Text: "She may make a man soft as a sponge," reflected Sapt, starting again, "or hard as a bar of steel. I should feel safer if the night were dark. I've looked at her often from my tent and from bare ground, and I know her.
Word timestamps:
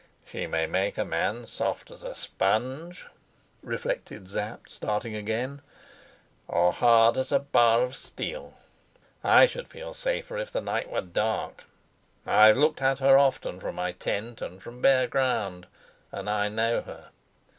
"She 0.25 0.47
may 0.47 0.65
make 0.65 0.97
a 0.97 1.05
man 1.05 1.45
soft 1.45 1.91
as 1.91 2.01
a 2.01 2.15
sponge," 2.15 3.05
reflected 3.61 4.27
Sapt, 4.27 4.71
starting 4.71 5.13
again, 5.15 5.61
"or 6.47 6.73
hard 6.73 7.17
as 7.17 7.31
a 7.31 7.37
bar 7.37 7.83
of 7.83 7.95
steel. 7.95 8.55
I 9.23 9.45
should 9.45 9.67
feel 9.67 9.93
safer 9.93 10.39
if 10.39 10.49
the 10.51 10.59
night 10.59 10.89
were 10.89 11.01
dark. 11.01 11.65
I've 12.25 12.57
looked 12.57 12.81
at 12.81 12.97
her 12.97 13.15
often 13.19 13.59
from 13.59 13.75
my 13.75 13.91
tent 13.91 14.41
and 14.41 14.59
from 14.59 14.81
bare 14.81 15.05
ground, 15.05 15.67
and 16.11 16.27
I 16.27 16.49
know 16.49 16.81
her. 16.81 17.09